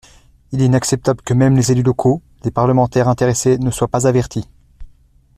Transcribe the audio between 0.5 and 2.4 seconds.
Il est inacceptable que même les élus locaux,